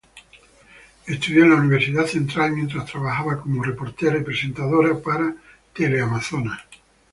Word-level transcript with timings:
Estudió 1.05 1.43
en 1.43 1.51
la 1.51 1.57
Universidad 1.57 2.07
Central 2.07 2.53
mientras 2.53 2.91
trabajaba 2.91 3.39
como 3.39 3.61
reportera 3.63 4.17
y 4.17 4.23
presentadora 4.23 4.99
para 4.99 5.35
Teleamazonas. 5.75 6.59